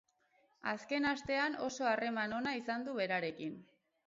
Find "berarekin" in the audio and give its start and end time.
3.03-3.63